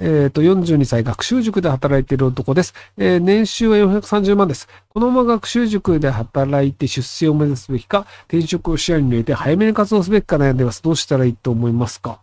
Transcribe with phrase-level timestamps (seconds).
[0.00, 2.74] えっ、と、42歳、学習塾で働いている男です。
[2.96, 4.68] えー、年収は430万です。
[4.88, 10.82] このまま学習塾で働いて出世を目指すべきか、転職を視野に入れて早めに活動すべきか悩んでます。
[10.82, 12.20] どうしたらいいと思いますか？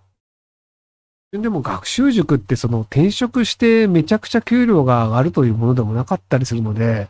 [1.32, 7.08] でも学習塾ってその転職してめちゃくちゃ給料が上がるというものでもなかったりするので、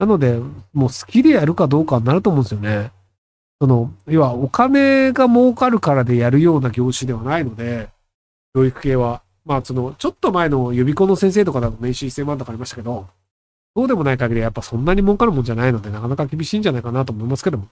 [0.00, 0.38] なので、
[0.72, 2.90] もう好きでやるかどうかになると思うんですよね。
[3.60, 7.90] その、要はお金が儲かるからでやるような業種ではないので、
[8.54, 9.22] 教育系は。
[9.50, 13.08] まあ、その、ちょっと前の予備校の先生とかだと年収1000万とかありましたけど、
[13.74, 17.66] そうでもない限りやっぱそんなに儲かるもんじゃないので、なかなか厳しいんじゃないかなと思いますけども。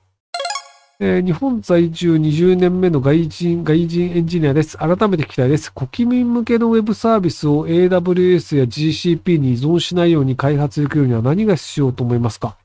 [0.98, 4.76] えー、日本在住20年目の外人、外人エンジニアです。
[4.76, 5.72] 改めて聞きたいです。
[5.72, 12.56] 国民向けのウェブサービスを AWS や GCP に依存しないように開発できるには何が必要と思いますか？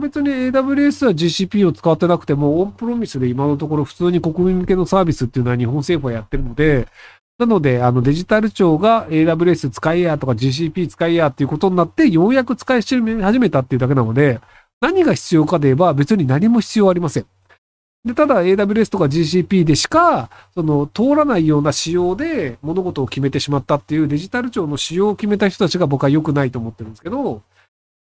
[0.00, 6.88] 別に AWS は GCP を使ってなくても、オンプロミスで今のところ普通に国民向けのサービスっていうのは日本政府はやってるので、
[7.38, 13.00] なので、あのデジタル庁が AWS 使いやとか GCP 使いやっていうことになって、ようやく使い始
[13.38, 14.40] めたっていうだけなので、
[14.80, 17.26] 何が必要かで言えば別に何も必要ありません。
[18.06, 27.42] で、ただ AWS とか GCP でしか、その通らないような仕様で物事を決めてしまったっていうデジタル庁の仕様を決めた人たちが僕は良くないと思ってるんですけど、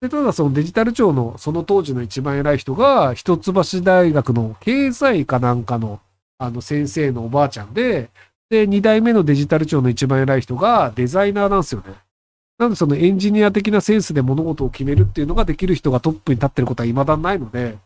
[0.02, 6.02] で、ただそのデジタル庁のその当時の一番偉い人が、一橋大学の経済かなんかの
[6.38, 8.10] あの先生のおばあちゃんで、
[8.54, 11.96] で、二代目のデジタル庁の一番偉い人がデザイナーなんですよね。
[12.60, 17.78] なのでそのエンジニア的なセンスで物事を決めるっていうのができる人がトップに立ってることは未だないので、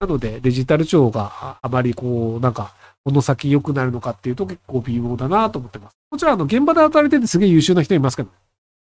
[0.00, 2.72] なので、デジタル庁があまりこう、なんか、
[3.04, 5.96] この先良くなるのかっていうと結構微妙だなと思ってます。
[6.10, 8.30] もちろん、あの、現場で働いててすげえ優秀な人いますけど、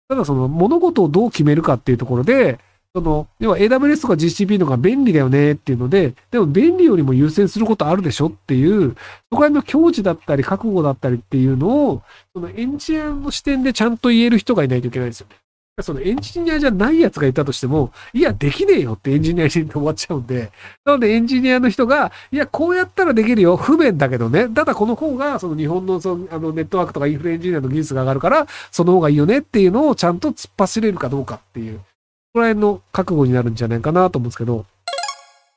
[0.08, 2.58] ただその物事をどう決めるかっていうところで、
[2.94, 8.96] その、要は AWS とか GCP のが便利だよねっていうので、でも便利よりも優先することあるでしょっていう、
[9.30, 12.02] そこら辺の境地だったり覚悟だったりっていうのを、
[12.34, 15.36] そのエンジニアの視点でちゃんと言える人がいないといけないんですよね。
[15.83, 20.50] そのエンジニアじゃないやつがいたとしても、いや、できねえよってエンジニアに終わっちゃうんで、
[20.84, 23.57] なのでエンジニアの人が、いや、こうやったらできるよ。
[23.57, 24.48] 不便だけどね。
[24.48, 31.80] ただこの方が、その日本のそのあのネットワークとかインフルエンジニアの技術が上がるから、その方がいいよねっていうのをちゃんと突っ走れるかどうかっていう、
[32.33, 34.64] この辺の覚悟になるんじゃないかなと思うんですけど、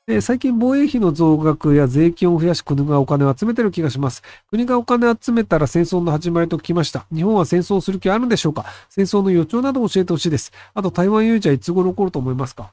[0.06, 4.22] で最近防衛費の増額や税金を増やし国がお金を集めてる気がします。
[4.50, 7.06] 国がお金を集めたら戦争の始まりと聞きました。
[7.14, 8.66] 日本は戦争する気あるんでしょうか？
[8.90, 10.52] 戦争の予兆など教えてほしいです。
[10.74, 12.72] あと台湾有事はいつ頃起こると思いますか？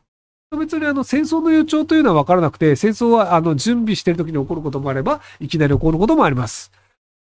[0.60, 6.72] 別にあの戦争の予兆というのは分からなくて、戦争はあの準備している時に起こることもあれば、いきなり起こることもあります。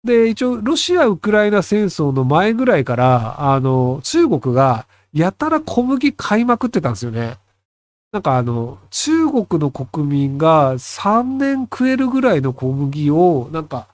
[0.02, 7.36] で、一応、ロシア・ウクライナ戦争の前ぐらいから、あの、中国がやたら小麦買いまくってたんですよね。
[8.12, 13.86] なんかあの、中国の国民が3年食えるぐらいの小麦を、なんか、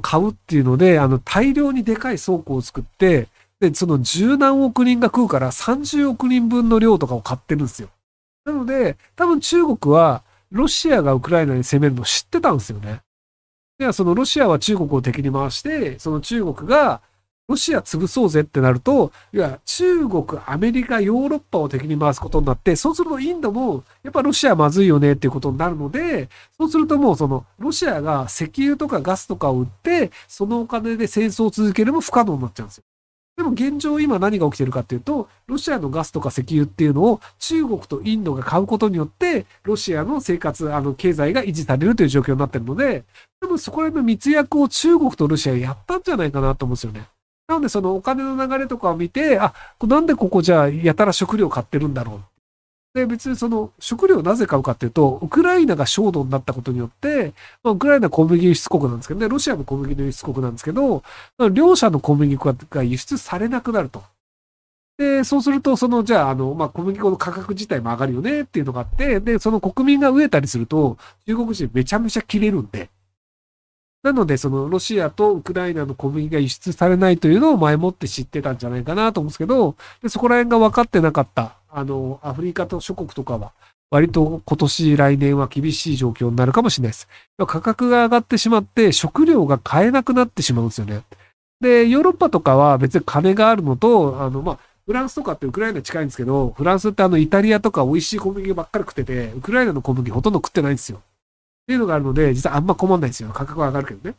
[0.00, 3.28] 買うっていうので、あの、大量にでかい倉庫を作って、
[3.60, 7.88] で、その十何億人が食うから30億人分の量とかを買ってるんですよ。
[8.44, 13.00] なので、多分中国は、ロシアがウクライナに攻めるの知ってたんですよね。
[13.78, 17.00] では、そのロシアは中国を敵に回して、その中国が、
[17.52, 32.84] ロシア潰そうぜってなると、いや、中国、アメリカ、ヨーロッパを敵に回すことになって、そうするとインドも、やっぱロシアまずいよねっていうことになるので、そうするともうその、ロシアが石油とかガスとかを売って、そのお金で戦争を続けるも不可能になっちゃうんですよ。
[33.36, 43.04] でも現状今何が起きてるかっていうと、ロシアのガスとか石油っていうのを中国とインドが買うことによって、ロシアの生活、あの、経済が維持されるという状況になってるので、
[43.40, 47.08] 多分そこら辺の密約を中国とロシアやったんじゃないかなと思うんですよね。
[47.52, 49.52] なのでそのお金の流れとかを見て、あ、
[49.82, 52.98] なんでここじゃあやたら食料買ってるんだろう。
[52.98, 61.02] で、別にその食料をなぜ買うかっていうと、ウクライナが焦土になったことによって、まあ、ウクライナ小麦輸出国なんですけどね、ロシアも小麦の輸出国なんですけど、
[61.52, 64.02] 両者の小麦粉が輸出されなくなると。
[64.98, 72.90] で、そうすると、その、じゃあ、あの、まあ、小麦粉の価格自体も上がるよねっていうのがあって、で、その国民が飢えたりすると、中国人めちゃめちゃ切れるんで、
[74.02, 83.52] なので、そのロシアとウクライナの小麦が輸出されないというのを前もって知ってたんじゃないかなと思うんですけど、でそこら辺が分かってなかった、あの、アフリカと諸国とかは、
[83.90, 87.08] 割と今年来年は厳しい状況になるかもしれないです。
[87.46, 91.02] 価格が上がってしまって食料が買えなくなってしまうんですよね。
[91.60, 101.02] で、ヨーロッパとかは別に金があるのと、あの、まあ、フランスとかってウクライナ近いんですけど、フランスってあのイタリアとか美味しい小麦ばっかり食ってて、ウクライナの小麦ほとんど食ってないんですよ。
[101.62, 103.30] っていうのがあるので、実はあんま困んないんですよ。
[103.32, 104.16] 価格は上がるけどね。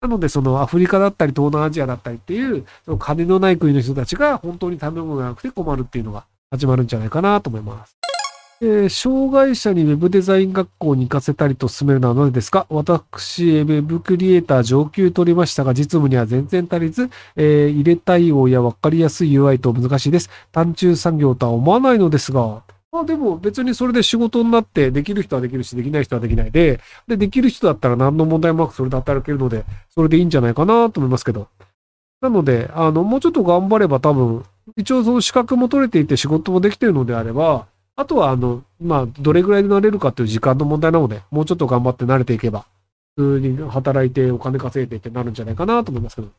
[0.00, 7.96] なので、そのアフリカだったり東南アジアだったりっていう、その金のない国の人たちが本当に食べ物がなくて困るっていうのが始まるんじゃないかなと思います。
[8.60, 12.66] えー、障害者にウェブデザイン学校に行かせたりと進めるのは何ですか？
[12.70, 20.28] 私、ウェブクリエイター上級取りましたが、実務には全然足りず、えー、入れ対応や分かりやすい UI と難しいです。
[20.50, 22.62] 単中産業とは思わないのですが、
[22.98, 29.64] まあでも別にそれで仕事になってできる人はできるし、できない人はできないで、で、できる人だったら何の問題もなくそれで働けるので、
[29.94, 31.46] それでいいんじゃないかなと思いますけど。
[32.20, 34.44] なので、あの、もうちょっと頑張れば多分、
[34.76, 42.66] 一応その資格も取れていて仕事もできているのであれば、あとは、あの、まあ、どれぐらいで慣れるかという時間の問題なので、もうちょっと頑張って慣れていけば、
[43.14, 46.30] 普通に働いてお金稼いでってなるんじゃないかなと思いますけど。